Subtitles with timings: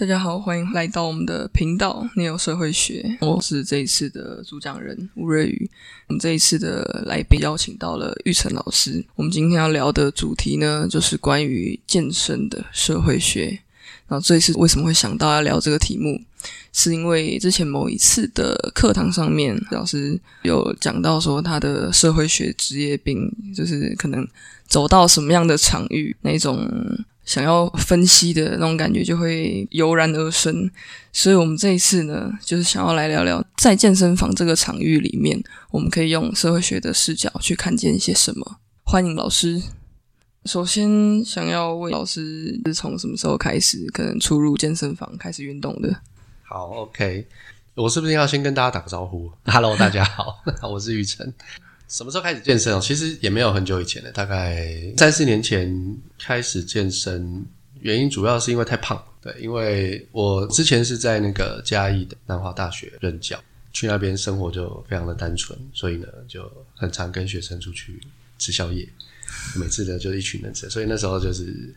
[0.00, 5.70] 大家好，欢迎来到我们的频道《你有社会学》，我是这一次的主讲人吴瑞宇。
[6.06, 9.04] 我们这一次的来宾邀请到了玉成老师。
[9.14, 13.60] 我们今天要聊的主题呢，就是关于健身的社会学。
[14.08, 16.18] 然后这一次为什么会想到要聊这个题目，
[16.72, 24.26] 是因为之前某一次的课堂上面，老师有讲到说他的社会学职业病，就是可能
[24.66, 26.66] 走到什么样的场域，那种
[27.30, 30.68] 想要分析的那种感觉就会油然而生。
[31.12, 35.40] 所以我们这一次呢，就是想要来聊聊，在健身房这个场域里面，
[35.70, 38.56] 我们可以用社会学的视角去看见一些什么。
[38.82, 39.62] 欢迎老师。
[40.46, 46.00] 首先，想要问老师是从什么时候开始可能出入健身房开始运动的？
[46.42, 47.28] 好，OK，
[47.76, 51.32] 我是不是要先跟大家打个招呼？Hello，大家好， 我是玉成。
[51.90, 52.80] 什么时候开始健身哦？
[52.80, 57.44] 其实也没有很久以前的，大概三四年前开始健身。
[57.80, 59.02] 原因主要是因为太胖。
[59.20, 68.00] 对，因为我之前是在那个嘉义的南华大学任教，去那边生活就非常的单纯，所以呢就很常跟学生出去
[68.38, 68.88] 吃宵夜。
[69.56, 71.74] 每次呢就一群人吃，所以那时候就是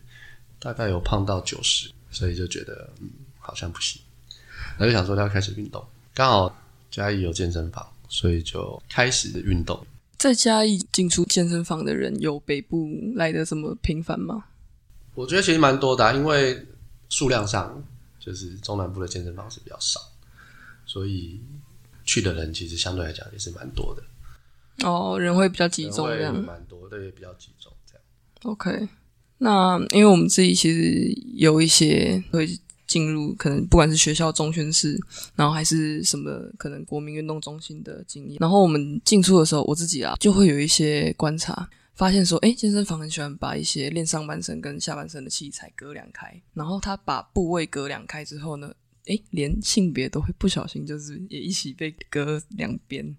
[0.59, 3.99] 大概有胖到九十，所以就觉得嗯好像不行，
[4.77, 5.83] 那就想说要开始运动。
[6.13, 6.55] 刚好
[6.91, 9.83] 嘉义有健身房，所以就开始运动。
[10.17, 14.45] 在嘉义进出健身房的人有北部来的这么频繁吗？
[15.15, 16.65] 我觉得其实蛮多的，因为
[17.09, 17.83] 数量上
[18.19, 19.99] 就是中南部的健身房是比较少，
[20.85, 21.39] 所以
[22.05, 24.87] 去的人其实相对来讲也是蛮多的。
[24.87, 28.03] 哦，人会比较集中，这样蛮多，对，比较集中这样。
[28.43, 28.89] OK，
[29.37, 32.47] 那因为我们自己其实有一些会
[32.93, 34.95] 进入，可能不管是学校中宣室，
[35.35, 38.37] 然后还是什么，可能国民运动中心的经验。
[38.39, 48.71] 然后我们进出的时候，我自己啊就会有一些观察，发现说，哎，健身房很喜欢把一些练上半身跟下半身的器材隔两开，然后他把部位隔两开之后呢，
[49.07, 53.15] 哎，连性别都会不小心就是也一起被隔两边。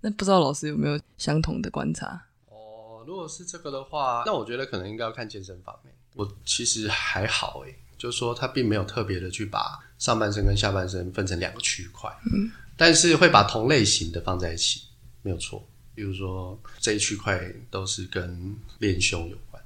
[0.00, 2.20] 那不知道老师有没有相同的观察？
[2.48, 5.90] 哦，如果是这个的话，那我觉得可能应该要看健身房诶。
[6.14, 14.82] 我其实还好诶，就是说他并没有特别的去把上半身跟下半身分成两个区块，嗯，但是会把同类型的放在一起，
[15.22, 15.64] 没有错。
[15.94, 19.62] 比如说这一区块都是跟练胸有关，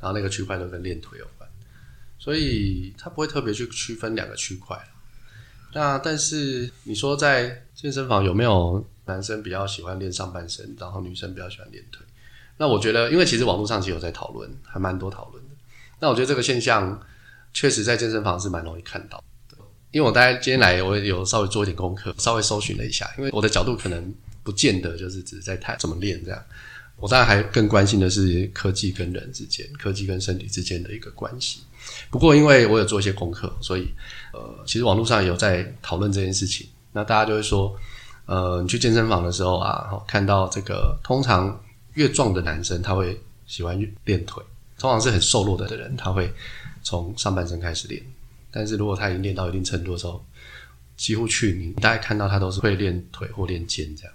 [0.00, 1.48] 然后那个区块都跟练腿有关，
[2.18, 4.76] 所以他不会特别去区分两个区块
[5.72, 8.84] 那但是你说在健身房有没有？
[9.06, 12.06] 男生比较喜欢练上半身，然后女生比较喜欢练腿。
[12.58, 15.50] 那我觉得，因为其实网络上其实有在讨论，还蛮多讨论的。
[15.98, 17.04] 那我觉得这个现象
[17.52, 19.56] 确实在健身房是蛮容易看到的。
[19.90, 23.10] 因为我大概今天来，我有稍微做一点功课，稍微搜寻了一下。
[23.18, 26.42] 因为我的角度可能不见得就是只是在谈怎么练这样。
[26.96, 31.60] 我当然还更关心的是科技跟人之间、科技跟身体之间的一个关系。
[32.10, 33.88] 不过，因为我有做一些功课，所以
[34.32, 36.66] 呃，其实网络上有在讨论这件事情。
[36.92, 37.76] 那大家就会说。
[38.26, 41.60] 呃，你去健身房的时候啊，看到这个通常
[41.94, 44.40] 越壮的男生他会喜欢练腿，
[44.78, 46.32] 通常是很瘦弱的人他会
[46.82, 48.02] 从上半身开始练，
[48.50, 50.24] 但是如果他已经练到一定程度的时候，
[50.96, 54.12] 几乎去你大概看到他都是会练腿或练肩这样。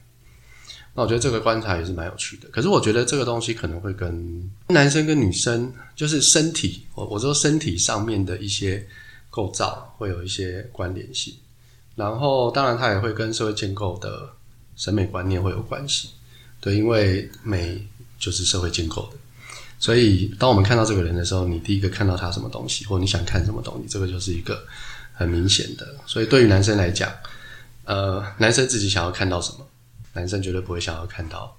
[0.93, 2.47] 那我觉得这个观察也是蛮有趣的。
[2.49, 8.87] 可是我觉得这个东西可能会跟男生跟女生就是身体，我我说身体上面的一些
[9.29, 11.33] 构造会有一些关联性。
[11.95, 14.29] 然后，当然，它也会跟社会建构的
[14.75, 16.09] 审美观念会有关系，
[16.59, 17.87] 对，因为美
[18.19, 19.17] 就是社会建构的，
[19.79, 24.65] 所以当我们看到这个人的时候，你第一个看到他什么东西，或你想看什么东西，这个就是一个
[25.13, 25.95] 很明显的。
[26.05, 27.11] 所以，对于男生来讲，
[27.83, 29.67] 呃，男生自己想要看到什么，
[30.13, 31.55] 男生绝对不会想要看到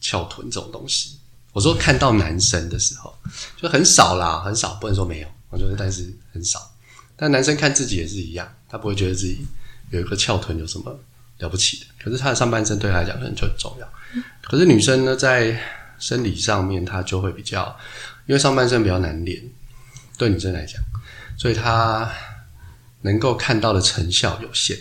[0.00, 1.18] 翘臀这种东西。
[1.52, 3.16] 我说看到男生的时候，
[3.60, 6.70] 就很少啦，很少，不能说没有，我觉得但是很少。
[7.16, 8.50] 但男生看自己也是一样。
[8.68, 9.44] 他不会觉得自己
[9.90, 10.96] 有一个翘臀有什么
[11.38, 13.88] 了不起的，可是他的上半身对他来讲可能就很重要。
[14.42, 15.60] 可是女生呢，在
[16.00, 17.78] 生理上面，它就会比较，
[18.26, 19.40] 因为上半身比较难练，
[20.18, 20.82] 对女生来讲，
[21.38, 22.10] 所以她
[23.02, 24.76] 能够看到的成效有限。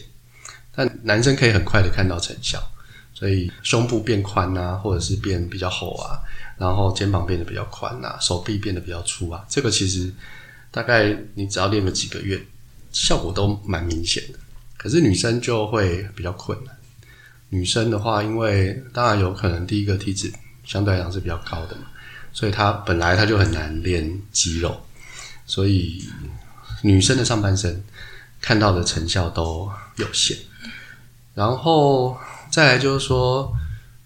[0.74, 2.60] 但男生可以很快的看到成效，
[3.14, 6.18] 所以胸部变宽啊，或者是变比较厚啊，
[6.58, 10.12] 然后肩膀变得比较宽啊，手臂变得比较粗啊，这个其实
[10.72, 12.42] 大概你只要练个几个月。
[12.92, 14.40] 效果都蛮明显的，
[14.76, 16.76] 可是女生就会比较困难。
[17.50, 20.34] 女生的话，因为当然有可能第一个体脂
[20.70, 21.82] 相对来讲是比较高的嘛，
[22.32, 24.80] 所以她本来她就很难练肌肉，
[25.48, 26.08] 所以
[26.84, 27.84] 女生的上半身
[28.40, 30.38] 看到的成效都有限。
[31.34, 32.16] 然后
[32.52, 33.52] 再来就是说，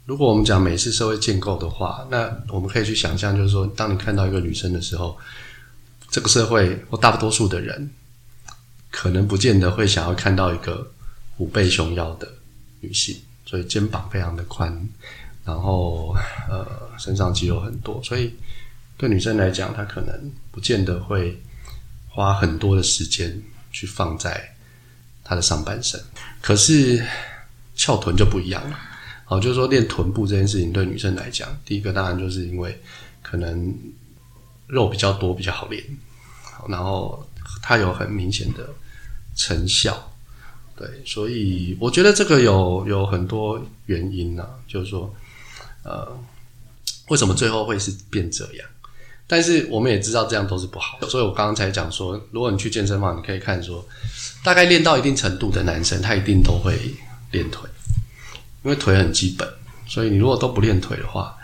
[0.05, 5.17] 如果我们讲美式社会建构的话，那我们可以去想象，就是说，当你看到一个女生的时候，
[6.09, 7.91] 这个社会或大多数的人。
[8.95, 10.87] 可能不见得会想要看到一个
[11.35, 12.31] 虎背熊腰的
[12.79, 14.87] 女性，所以肩膀非常的宽，
[15.45, 16.15] 然后
[16.49, 16.65] 呃
[16.97, 18.33] 身上肌肉很多，所以
[18.97, 21.39] 对女生来讲，她可能不见得会
[22.09, 23.41] 花很多的时间
[23.71, 24.55] 去放在
[25.23, 25.99] 她的上半身。
[26.41, 27.05] 可是
[27.75, 28.79] 翘臀就不一样了，
[29.25, 32.81] 好，就是说练臀部这件事情对女生来讲，第一个当然就是因为
[33.21, 33.73] 可能
[34.67, 35.83] 肉比较多，比较好练，
[36.67, 37.27] 然后
[37.61, 38.69] 它有很明显的。
[39.35, 39.97] 成效，
[40.75, 45.11] 对，所以我觉得这个有有很多原因呢，就是说，
[45.83, 46.07] 呃，
[47.09, 48.67] 为什么最后会是变这样？
[49.25, 53.85] 但是我们也知道这样都是不好，所以我刚刚才讲说，如果你去健身房，你可以看说，
[54.43, 56.77] 大概练到一定程度的男生，他一定都会
[57.31, 57.69] 练腿，
[58.63, 59.47] 因为腿很基本，
[59.87, 61.35] 所以你如果都不练腿的话，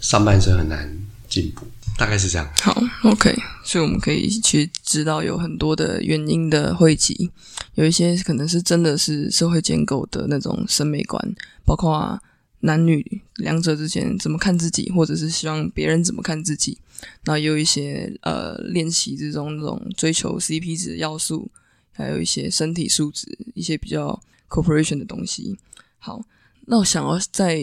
[0.00, 1.66] 上半身很难进步。
[1.98, 2.46] 大概是这样。
[2.60, 3.34] 好，OK，
[3.64, 7.30] 所以我们可以去知道有很多的原因的汇集，
[7.74, 11.34] 有一些可能是真的是社会建构的那种审美观，
[11.64, 12.20] 包括
[12.66, 16.76] 男女两者之间怎么看自己，或者是希望别人怎么看自己。
[17.24, 21.50] 那有一些呃练习之中那种追求 CP 值的要素，
[21.92, 25.56] 还有一些身体素质，一些比较 corporation 的东西。
[25.98, 26.22] 好，
[26.66, 27.60] 那我想要再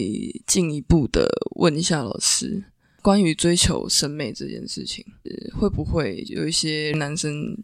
[0.48, 1.28] 进一步的
[1.58, 2.64] 问一下老师。
[3.02, 5.06] 关于追求审美这件事情，
[5.60, 7.58] 会不会有一些男生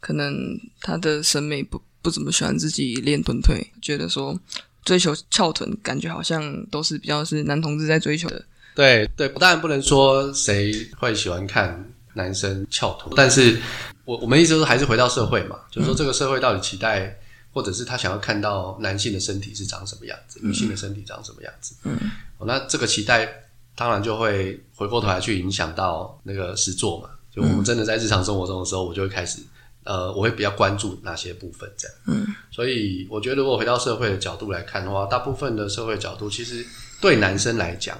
[0.00, 4.40] 可能他的审美不不怎么喜欢自己练臀腿，觉得说
[4.84, 8.44] 追求翘臀，感觉好像都是比较是男同志在追求的。
[8.74, 13.58] 对对，当然不能说谁会喜欢看男生翘臀，但是
[14.04, 17.18] 我我们意思说还是回到社会嘛，就是说这个社会到底期待，
[17.52, 21.74] 或者是他想要看到男性的身体是长什么样子，女性的身体长什么样子。
[21.84, 21.98] 嗯，
[22.40, 23.28] 那这个期待。
[23.76, 27.08] 当然就会回过头来去影响到那个实作嘛。
[27.34, 29.40] 就我们真的在日常生活中的时候，我就会开始，
[29.84, 31.96] 呃，我会比较关注哪些部分这样。
[32.06, 36.64] 嗯，所以我觉得如果回到社会的角度来看的话，大部分的社会角度其实
[37.00, 37.98] 对男生来讲，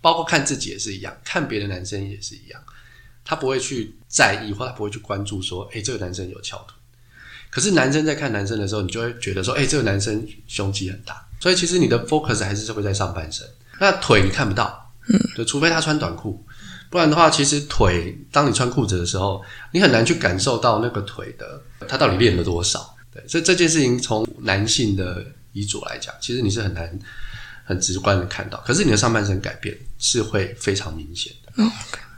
[0.00, 2.60] 包括看自己也是一样，看别的男生也是一样，
[3.24, 6.78] 他不会去在意或他不会去关注说，哎，这个男生有翘臀。
[7.50, 11.24] 可是男生在看男生的时候，你就会觉得说，哎，这个男生胸肌很大。
[11.40, 13.46] 所以其实你的 focus 还是会在上半身，
[13.78, 14.92] 那腿你看不到。
[15.06, 16.42] 嗯，对，除非他穿短裤，
[16.94, 19.42] 不然的话，其实腿，当你穿裤子的时候，
[19.72, 22.94] 你很难去感受到那个腿的它到底练了多少。
[23.12, 26.96] 对，所以这件事情从男性的遗嘱来讲，其实你是很难
[27.64, 28.62] 很直观的看到。
[28.64, 31.52] 可是你的上半身改变是会非常明显的。
[31.56, 31.68] 嗯，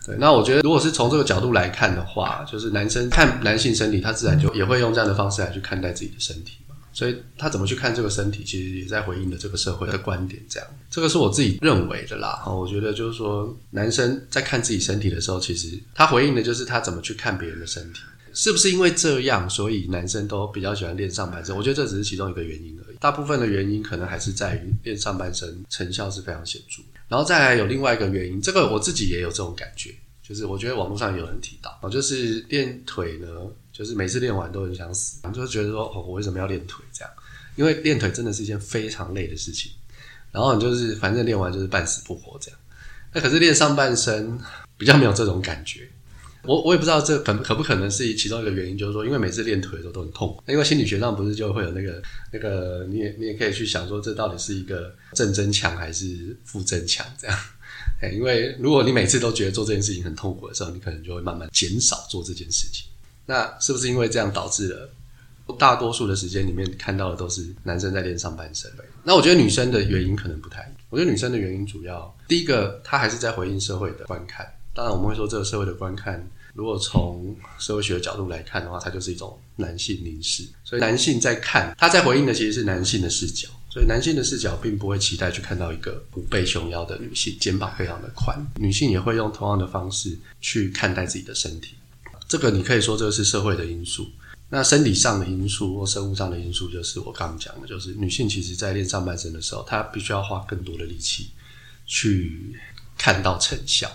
[0.05, 0.15] 对。
[0.19, 6.59] 那我觉得，如果是从这个角度来看的话，就是男生看男性身体，他自然就也会用这样的方式来去看待自己的身体。
[6.97, 10.43] 所以他怎么去看这个身体，其实也在回应了这个社会的观点。
[10.49, 12.43] 这样，这个是我自己认为的啦。
[12.47, 18.01] 我觉得就是说，男生在看自己身体的时候，其实他回应的就是他怎么去看别人的身体。
[18.33, 21.55] 是不是因为这样，所以男生都比较喜欢练上半身？
[21.55, 22.97] 我觉得这只是其中一个原因而已。
[22.99, 26.83] 大部分的原因可能还是在于练上半身成效是非常显著。
[27.09, 29.95] 然后再来有另外一个原因，这个我自己也有这种感觉，
[30.27, 33.29] 就是我觉得网络上有人提到，就是练腿呢。
[33.77, 37.13] 就是每次练完都很想死，就是觉得说，哦，我为什么要练腿这样？
[37.57, 39.71] 因为练腿真的是一件非常累的事情。
[40.33, 42.59] 然后你就是反正练完就是半死不活这样。
[43.13, 44.39] 那可是练上半身
[44.79, 45.87] 比较没有这种感觉。
[46.43, 50.43] 我我也不知道这可可不可能是其中一个原因，就是说，因为每次练腿的时候都很痛。
[50.47, 52.01] 那因为心理学上不是就会有那个
[52.33, 57.39] 那个，你也你也可以去想说，这到底是一个正增强还是负增强这样？
[58.15, 62.87] 因为如果你每次都觉得做这件事情很痛苦的时候，你可能就会慢慢减少做这件事情。
[63.27, 64.91] 那是不是因为这样导致了
[65.59, 68.71] 大多数的时间里面看到的都是男生在练上半身？
[69.05, 70.73] 那我觉得女生的原因可能不太。
[70.91, 74.47] 我觉得女生的原因主要第一个，她还是在回应社会的观看。
[74.75, 80.45] 当然，我们会说这个社会的观看，如果从社会学的角度来看的话，它就是一种男性凝视。
[80.65, 83.49] 所以男性在看，他在回应的其实是男性的视角。
[83.71, 88.39] 所以男性的视角并不会期待去看到一个虎背熊腰的女性，肩膀非常的宽。
[88.57, 91.75] 女性也会用同样的方式去看待自己的身体。
[92.29, 94.11] 这个你可以说这个是社会的因素，
[94.49, 101.31] 那生理上的因素或生物上的因素，就是我刚刚讲的，就是女性其实在练上半身的时候，她必须要花更多的力气
[101.87, 102.57] 去
[102.99, 103.91] 看到成效，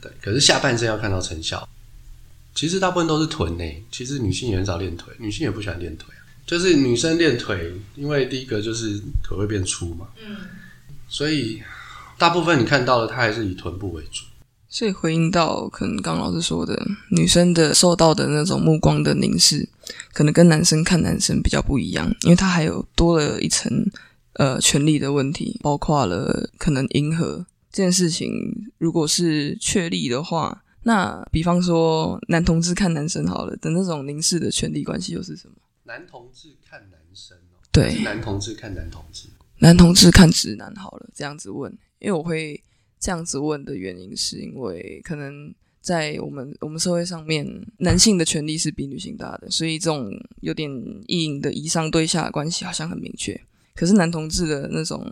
[0.00, 0.10] 对。
[0.22, 1.68] 可是下半身要看到成效，
[2.54, 6.22] 其实大部分都是臀内，其实女性也很少练腿，女性也不喜欢练腿啊。
[6.46, 10.36] 就是女生练腿，因为第一个就是腿会变粗嘛，嗯，
[11.08, 11.62] 所以
[12.16, 14.24] 大部分你看到的，她还是以臀部为主。
[14.68, 16.78] 所以回应到可能刚老师说的，
[17.10, 19.68] 女生的受到的那种目光的凝视，
[20.12, 23.72] 可能跟男生看男生比较不一样，因为他还有多了一层
[24.34, 28.30] 呃权力的问题，包括了可能迎合这件事情，
[28.76, 35.54] 如果是确立的话，那比方说男同志看男生好了的那种凝视的权利关系又是什么？
[35.84, 39.28] 男同志看男生哦，对是男同志看男同志，
[39.60, 42.62] 男同志看直男好了，这样子问，因为我会
[42.98, 47.46] 这样子问的原因，是因为可能在我们我们社会上面，
[47.78, 50.70] 男性的权利是比女性大的，所以这种有点
[51.06, 53.40] 意淫的以上对下的关系好像很明确。
[53.74, 55.06] 可是男同志的那种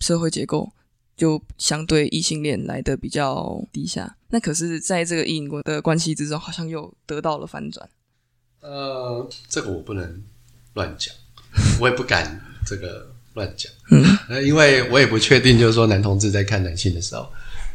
[0.00, 0.72] 社会结构，
[1.16, 4.16] 就相对异性恋来的比较低下。
[4.30, 7.88] 那可是在这个意淫的关系之中，好像又得到了反转。
[8.60, 10.24] 呃，这个我不能
[10.74, 11.14] 乱讲，
[11.80, 13.72] 我也不敢这个乱讲，
[14.28, 17.30] 呃，因为我也不确定，就是说男同志在看男性的时候，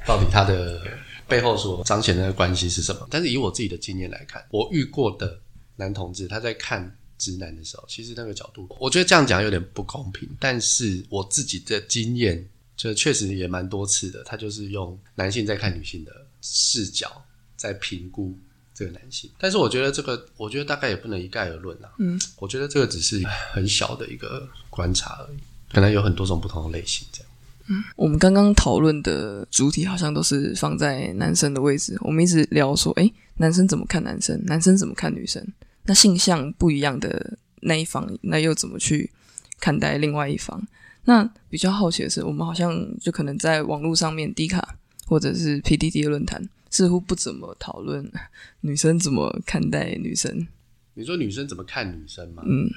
[0.06, 0.82] 到底他的
[1.28, 3.08] 背后所彰显的关系是什么。
[3.10, 5.40] 但是以我自己的经验来看，我遇过的
[5.76, 10.30] 男同志他在看直男的时候，其实那个角度，我觉得这样讲有点不公平。
[10.40, 16.12] 但是我自己的经验，就确实也蛮多次的，他就是用男性在看女性的
[16.42, 17.24] 视角
[17.56, 18.38] 在评估
[18.78, 19.28] 这个男性。
[19.40, 21.90] 但是我觉得这个，我觉得大概也不能一概而论啊。
[21.98, 25.38] 嗯，我觉得这个只是很小的一个观察而已，
[25.74, 27.32] 可能有很多种不同的类型这样。
[27.70, 35.46] 嗯我们刚刚讨论的主体好像都是放在男生的位置，我们一直聊说，哎，男生怎么看男生，男生怎么看女生？
[35.84, 39.12] 那性向不一样的那一方，那又怎么去
[39.60, 40.66] 看待另外一方？
[41.04, 48.08] 那比较好奇的是，我们好像就可能在网络上面，，D 卡或者是 PDD 的论坛，似乎不怎么讨论
[48.62, 50.48] 女生怎么看待女生。
[50.94, 52.44] 你说女生怎么看女生吗？
[52.46, 52.70] 嗯，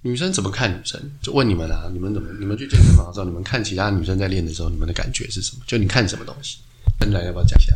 [0.00, 0.98] 女生怎么看女生？
[1.20, 2.32] 就问你们啊，你们怎么？
[2.40, 5.62] 你们去健身房的时候，你们看其他女生在练的时候，你们的感觉是什么？
[5.66, 6.60] 就你看什么东西？
[6.98, 7.74] 跟来要不要讲一下？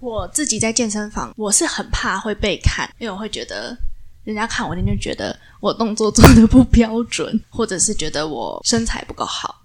[0.00, 3.78] 我自己在健身房，我是很怕会被看，因为我会觉得
[4.24, 9.59] 人家看我，人家觉得我动作做的不标准，或者是觉得我身材不够好。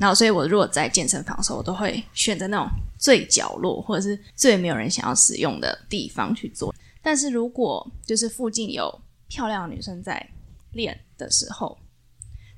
[0.00, 6.74] 然后，所以我如果在健身房的时候，我都会选择那种最角落或者是最没有人想要使用的地方去做。
[7.02, 10.24] 但是如果就是附近有漂亮的女生在
[10.72, 11.78] 练的时候，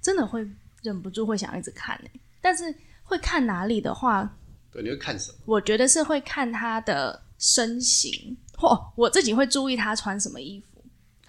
[0.02, 0.46] 真的会
[0.82, 4.36] 忍不住会想一直看、欸、但是会看哪里的话，
[4.72, 5.38] 对，你会看什么？
[5.46, 10.69] 我觉得是会看她的身形，或我自己会注意她穿什么衣服，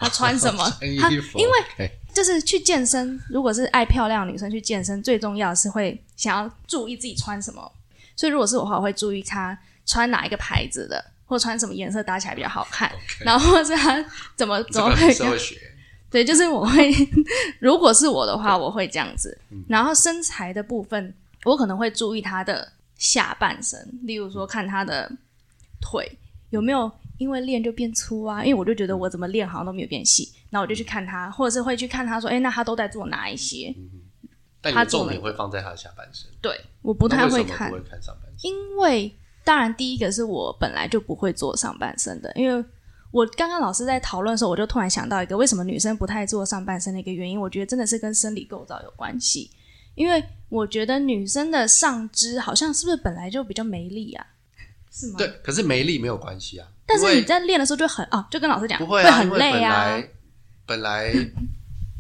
[0.01, 0.63] 她穿什么，
[0.99, 7.71] 穿她，因为就是去健身，如果是爱漂亮的女生去健身，最重要的是会想要注意自己穿什么。
[8.15, 12.91] 所以如果是我的话，我会注意她穿哪一个牌子的，或穿什么颜色搭起来比较好看。
[13.19, 14.03] 然后或者是她
[14.35, 15.13] 怎么怎么会？
[16.09, 16.91] 对，就是我会，
[17.59, 19.39] 如果是我的话，我会这样子。
[19.69, 21.13] 然后身材的部分，
[21.45, 25.09] 我可能会注意她的下半身，例如说看她的
[25.79, 26.17] 腿
[26.49, 26.91] 有没有
[27.21, 33.71] 因为练就变粗啊，因为我就觉得我怎么练好像都没有变细，那我就去看他，或者是会去看他说，哎，那他都在做哪一些？
[34.59, 38.49] 但你的他重点会放在他的下半身，对，我不太会看什么不，会看上半身。
[38.49, 42.65] 因为当然第一个是我本来就不会做上半身的，因为
[43.11, 49.51] 我刚刚老师在讨论的时候，我就突然想到一个为什么女生不太做上半身的一个原因，我觉得真的是跟生理构造有关系。
[49.93, 54.25] 因为我觉得女生的上肢好像是不是本来就比较没力啊？
[54.91, 55.15] 是吗？。
[55.17, 56.67] 对，可是没力没有关系啊。
[56.85, 60.09] 但是你在练的时候就很啊，就跟老师讲不会啊，很累啊本来。
[60.67, 61.31] 本来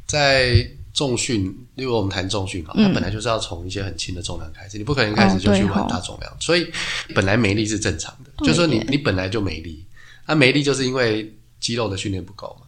[0.07, 1.45] 在重训，
[1.75, 6.71] 例如我们谈重训嘛，它本来就是要从一些很轻的重量开始，你不可能一开始就去玩大重量，所以
[7.15, 9.85] 本来没力是正常的，就是说你你本来就没力，
[10.25, 12.60] 那、没力就是因为肌肉的训练不够嘛。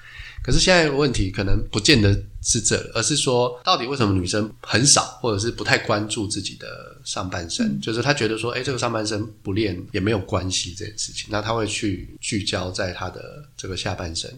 [0.43, 6.67] 可是现在的问题可能不见得是这，而是说到底为什么女生很少或者是不太关注自己的
[7.05, 7.65] 上半身？
[7.65, 14.29] 嗯就是她觉得说，哎，这个上半身不练也没有关系这件事情，那她会去聚焦在她的这个下半身。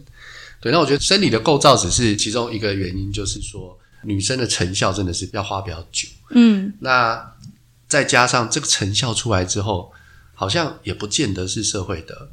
[0.62, 6.08] 对，那我觉得生理的构造只是其中一个原因，就是说女生的成效真的是要花比较久。
[6.30, 7.36] 嗯，那
[7.88, 9.92] 再加上这个成效出来之后，
[10.36, 12.30] 好像也不见得是社会的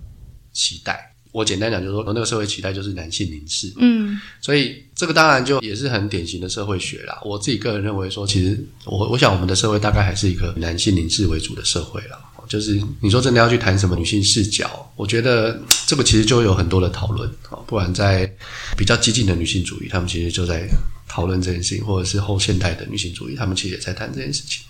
[0.53, 1.12] 期待。
[1.33, 7.21] 我简单讲，就是说那个社会期待就是男性凝视，嗯，所以这个当然就也是很典型的社会学啦。
[7.25, 12.19] 我自己个人认为说，其实我我想我们的社会大概还是一个男性凝视为主的社会啦。
[12.49, 17.57] 就是你说真的要去谈什么女性视角，我觉得这个其实就有很多的讨论啊。
[17.67, 18.31] 不管在
[18.77, 20.69] 比较激进的女性主义，他们其实就在
[21.09, 24.63] 讨论这件事情，或者是后现代的女性主义，他们其实也在谈这件事情。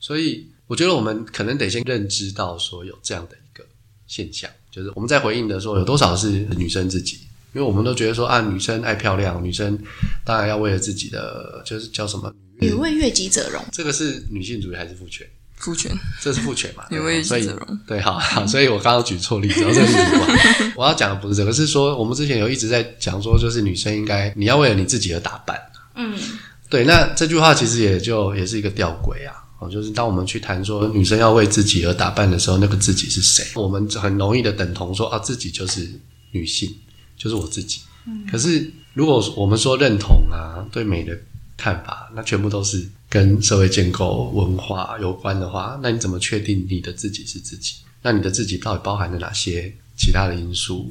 [0.00, 3.36] 所以我觉得我们可能得先认知到说有这样的
[4.06, 7.20] 现象，就是我们在回应的时候有多少是女生自己，
[7.52, 9.78] 因为我们都觉得说啊，女生爱漂亮，女生
[10.24, 13.64] 当然要为了自己的就是叫什么女为悦己者容。
[13.72, 15.26] 这个是女性主义还是父权？
[15.56, 16.84] 父权，这是父权嘛？
[16.90, 20.72] 女为悦己者容对，好，好，所以我刚刚举错例子，然后这个例子。
[20.76, 25.58] 我要讲的不是这个，是说我们之前有一直在讲说，就是女生应该你要为了你自己而打扮。
[25.94, 26.18] 嗯，
[26.68, 29.43] 对，那这句话其实也就也是一个吊诡啊。
[29.58, 33.44] 哦，就是当我们去谈说女生要为自己而打扮的时候，那个自己是谁？
[33.54, 35.88] 我们很容易的等同说啊，自己就是
[36.32, 36.74] 女性，
[37.16, 37.80] 就是我自己。
[38.30, 41.18] 可是如果我们说认同啊，对美的
[41.56, 47.76] 看法，那全部都是跟社会建构、文化有关的话，那你怎么确定你的自己是自己？
[48.02, 50.88] 那你的自己到底包含了哪些其他的因素？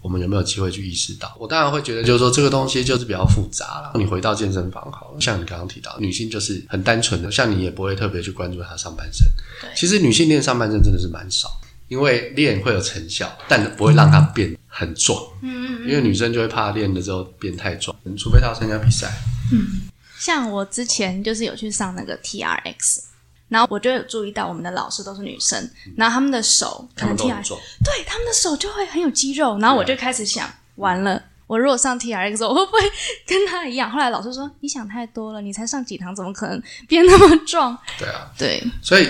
[0.00, 1.36] 我们有没有机会去意识到？
[1.38, 3.92] 我当然会觉得，就是说这个东西就是比较复杂了。
[3.96, 9.26] 你回到健身房，好了，像你刚刚提到，女性就是很单纯的，像你也不会特别去关注她上半身。
[9.60, 11.50] 对其实女性练上半身真的是蛮少，
[11.88, 15.20] 因为练会有成效，但不会让她变很壮。
[15.42, 19.12] 嗯嗯因为女生就会怕练了之后变太壮，除非她要参加比赛。
[19.52, 19.88] 嗯
[20.18, 23.00] 像我之前就是有去上那个 TRX，
[23.48, 31.22] 然后我就有注意到我们的老师都是女生，然后他们的手可能他们都很 TRX 壮，对他们的手就会很有肌肉，然后我就开始想，完了。
[31.46, 32.78] 我如果上 TRX，我会不会
[33.26, 33.90] 跟他一样？
[33.90, 39.08] 后来老师说：“你想太多了，你才上几堂，怎么可能变那么壮对啊，？”对，所以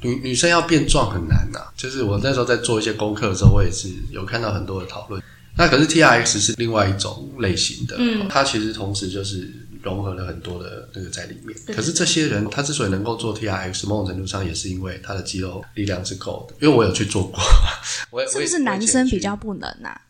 [0.00, 5.22] 女女生要变壮很难呐、就是我那时候在做一些功课的时候，我也是有看到很多的讨论。
[5.56, 9.48] 那可是 T R X 是另外一种类型的，嗯它其实同时就是
[9.86, 11.56] 融合了很多的那个在里面。
[11.74, 16.56] 可是这些人他之所以能够做 T R X，某种程度上也是因为他的肌肉力量是够的。
[16.60, 17.40] 因为我有去做过，
[18.10, 20.00] 我也是不是男生比较不能啊？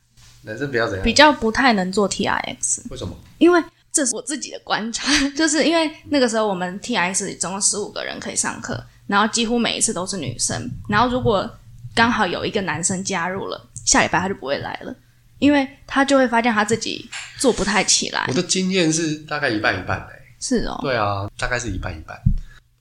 [0.42, 1.04] 男生比较怎样？
[1.04, 3.14] 比较不太能做 TRX，为什么？
[3.38, 11.48] 因为这是我自己的观察，就是因为那个时候我们 TRX 总共十五个人可以上课，然后几乎每一次都是女生，然后如果
[11.94, 14.94] 刚好有一个男生加入了，下礼拜他就不会来了，
[15.38, 18.32] 因为他就会发现他自己做不太起来我。
[18.32, 22.18] 的经验是大概一半一半的、是哦，对啊，大概是一半一半。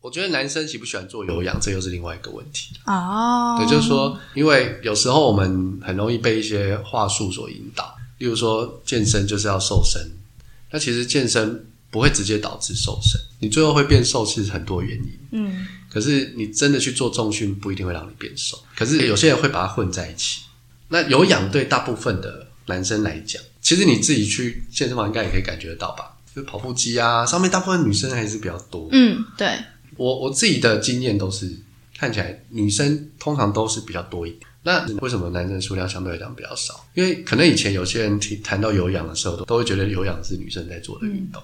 [0.02, 2.76] 我觉得男生喜不喜欢做有氧，这又是另外一个问题。
[2.86, 10.00] 哦，对，就是说，因为有时候我们很容易被一些话术所引导，例如说健身就是要瘦身，
[10.70, 15.20] 那其实健身不会直接导致瘦身，你最后会变瘦是很多原因。
[15.32, 18.64] 嗯，可是你真的去做重训，不一定会让你变瘦。
[18.76, 20.42] 可是有些人会把它混在一起。
[20.90, 26.12] 那有氧对大部分的男生来讲，其实你自己去健身房应该也可以感觉得到吧？
[26.36, 28.90] 就是跑步机啊，上面大部分女生还是比较多。
[28.92, 29.58] 嗯，对，
[29.96, 31.50] 我我自己的经验都是
[31.98, 34.42] 看起来女生通常都是比较多一点。
[34.64, 36.86] 那为什么男生数量相对来讲比较少？
[36.96, 41.42] 因为可能以前有些人提谈到有氧的时候，都都会觉得有氧是女生在做的运动，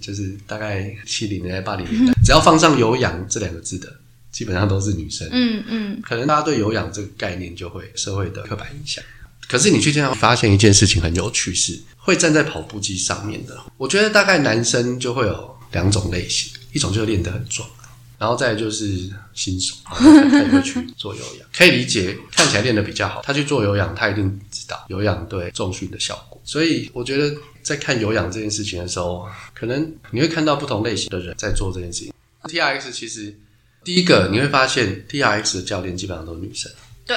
[0.00, 3.90] 就是大概七零年代、八零年代， 只要放上有氧这两个字的，
[4.32, 5.28] 基本上都是女生。
[5.30, 9.02] 嗯嗯，可能大家对有氧这个概念就会社会的刻板印象。
[9.50, 13.58] 可是你去健身房发现一件事情很有趣，是会站在跑步机上面的。
[13.76, 17.68] 我觉得大概男生就会有两种类型，一种就是练得很壮，
[18.16, 21.48] 然后再就是新手，他也会去做有氧。
[21.52, 26.40] 可以理解，看起来练得比较好，他去做有氧，他一定知道有氧对重训的效果。
[26.44, 32.14] 所以我觉得在看有氧这件事情的时候，可能你会看到不同类型的人在做这件事情。
[32.44, 33.36] T R X 其实
[33.82, 36.70] 第一个你会发现 T R X 的教练基本上都是女生。
[37.04, 37.16] 对，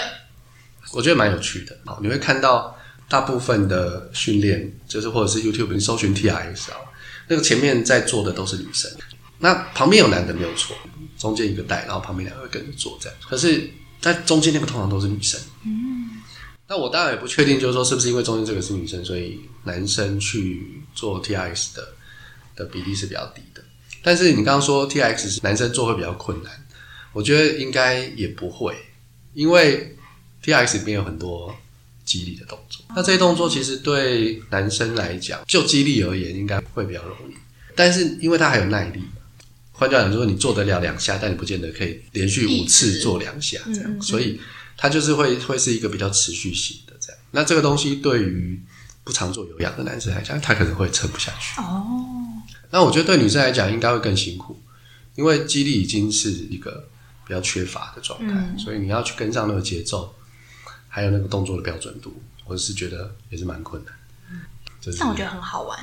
[0.94, 1.78] 我觉得蛮有趣的。
[1.86, 2.78] 好，你会看到
[3.10, 6.78] 大部分的训练，就是或者是 YouTube 你搜寻 TRX 啊，
[7.28, 8.90] 那个前面在做的都是女生，
[9.40, 10.76] 那旁边有男的没有错，
[11.18, 13.18] 中间一个带，然后旁边两个跟着做这样。
[13.28, 15.40] 可是，在中间那个通常都是女生。
[15.66, 16.22] 嗯，
[16.68, 21.88] 那我当然也不确定，就是说是不是因为中间这个是女生，所以男生去做 TRX 的
[22.56, 23.64] 的比例是比较低的。
[24.02, 26.52] 但是你刚刚说 TRX 是男生做会比较困难，
[27.14, 28.76] 我觉得应该也不会，
[29.34, 29.98] 因为
[30.44, 31.56] T X 里面有很多
[32.06, 37.34] 激励的动作，那这些动作其实对男生来讲，就肌力而言，应该会比较容易。
[37.76, 39.02] 但是因为它还有耐力，
[39.72, 44.40] 换句话讲说，你做得了两下，但你不见得可以连续五次做两下这样，嗯嗯嗯所以
[44.78, 47.22] 它就是会会是一个比较持续性的这样。
[47.32, 48.62] 那这个东西对于
[49.04, 51.60] 不常做有氧的男生来讲，他可能会撑不下去。
[51.62, 51.86] 哦，
[52.70, 54.62] 那我觉得对女生来讲应该会更辛苦，
[55.16, 56.88] 因为肌力已经是一个
[57.26, 60.14] 比较缺乏的状态，嗯所以你要去跟上那个节奏，
[60.96, 62.14] 还有那个动作的标准度，
[62.46, 63.92] 我是觉得也是蛮困难。
[64.80, 65.80] 就是但我觉得很好玩。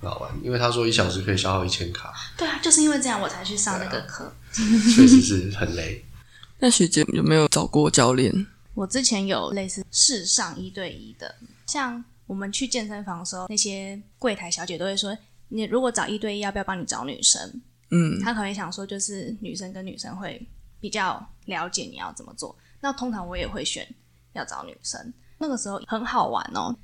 [0.00, 4.34] 很好玩，因为他说一小时可以消耗一千卡，对啊，就是因为这样我才去上那个课。
[4.54, 6.02] 确实是很累。
[6.60, 8.46] 那学姐有没有找过教练？
[8.72, 11.34] 我之前有类似试上一对一的，
[11.66, 15.14] 像我们去健身房的时候，那些柜台小姐都会说，
[15.48, 17.60] 你如果找一对一，要不要帮你找女生？
[17.90, 20.40] 嗯，她可能想说，就是女生跟女生会
[20.80, 22.56] 比较了解你要怎么做。
[22.80, 23.86] 那通常我也会选
[24.36, 25.12] 要找女生。
[25.38, 26.74] 那个时候很好玩哦，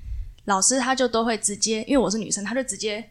[0.47, 3.11] 老师他就都会直接，因为我是女生，他就直接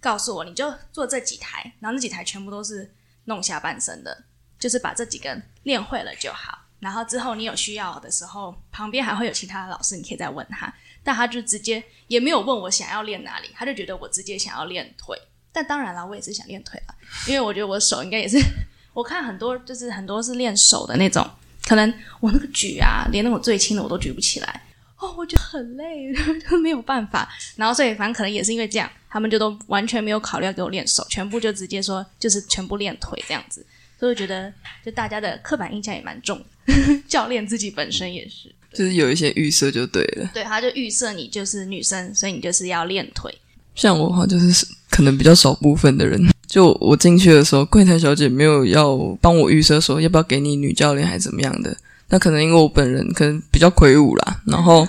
[0.00, 4.24] 告诉我，你就做这几台，然后那几台全部都是弄下半身的，
[4.58, 6.58] 就是把这几个练会了就好。
[6.80, 10.72] 然后之后你有需要的时候，旁边还会有其他的老师，你可以再问他。
[11.02, 15.18] 但他就直接也没有问我想要练哪里，他就觉得我直接想要练腿。
[15.52, 16.94] 但当然了，我也是想练腿了，
[17.28, 18.38] 因为我觉得我手应该也是，
[18.92, 21.24] 我看很多就是很多是练手的那种，
[21.66, 24.62] 可能我那个举啊，连那种最轻的我都举不起来。
[24.96, 26.12] 哦，哦，我觉得很累，
[26.48, 27.28] 就没有办法。
[27.56, 33.64] 然后所以反正可能也是因为这样，他们就都完全没有考虑要给我练手，全部就直接说就是全部练腿这样子。
[33.98, 34.52] 所以我觉得
[34.84, 36.44] 就大家的刻板印象也蛮重，
[37.08, 40.30] 教练自己本身也是，就是有一些预设就对了。
[40.34, 43.32] 对，他就预设你就是女生，所以你就是要练腿。
[43.74, 51.76] 像我哈，就是可能比较少部分的人，就我进去的时候，柜台小姐没有要帮我预设说要不要给你女教练还是怎么样的。
[52.08, 54.86] 那可能因为我本人可能比较魁梧啦，然后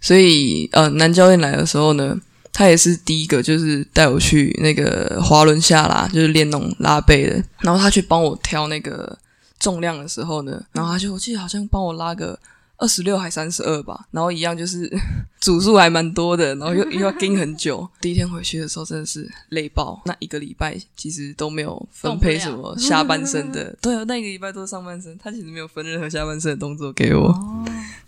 [0.00, 2.18] 所以呃，男教练来的时候呢，
[2.52, 7.42] 他也是第一个就是带我去那个滑轮下拉，就是练那种拉背的。
[7.60, 9.16] 然后他去帮我挑那个
[9.60, 12.38] 重量的时候呢，然后他就我记得好像帮我拉个。
[12.76, 14.90] 二十六还三十二吧，然后一样就是
[15.40, 17.88] 组数还蛮多的，然后又又要盯很久。
[18.00, 27.32] 第一天回去的时候真的是累爆，那一个礼拜其实都没有分配什么下半身的， 对啊，那一个礼拜都是上半身，他其实没有分任何下半身的动作给我。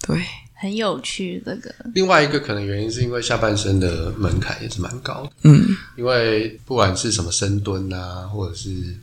[0.06, 0.20] 对，
[0.54, 1.74] 很有趣这个。
[1.94, 5.64] 另外一个可能原因是因为下半身的门槛也是蛮高的，嗯，
[5.96, 8.96] 因为不管是什么深蹲啊，或者是。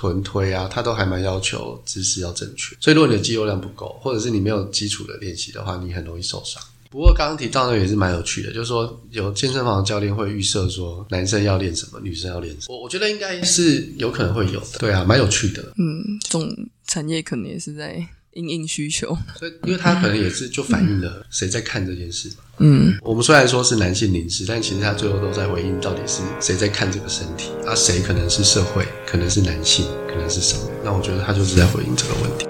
[0.00, 6.62] 臀推啊，它都还蛮要求姿势要正确，所以如果你的肌肉量不够，或者是你没有基础的练习的话，你很容易受伤。
[6.88, 12.74] 不过刚刚提到的也是蛮有趣的，就是说有健身房的教练会预设说男生要练什么，女生要练什么。
[12.74, 15.62] 我我觉得应该是有可能会有的，对啊，蛮有趣的。
[15.76, 16.50] 嗯，这种
[16.86, 18.08] 产业可能也是在。
[18.34, 22.44] 应应需求，所以因为他可能也是就反映了谁在看这件事嘛。
[22.62, 30.60] 嗯，我们虽然说是男性凝视，但其实他最后都在回应到底是谁在看这个身体，啊，谁可能是社会，可能是男性，可能是什么？
[30.84, 32.49] 那我觉得他就是在回应这个问题。